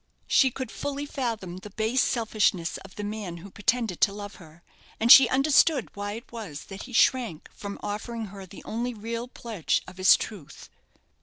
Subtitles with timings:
[0.25, 4.63] She could fully fathom the base selfishness of the man who pretended to love her,
[4.99, 9.27] and she understood why it was that he shrank from offering her the only real
[9.27, 10.71] pledge of his truth.